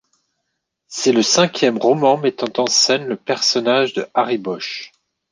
[0.87, 4.91] C'est le cinquième roman mettant en scène le personnage de Harry Bosch.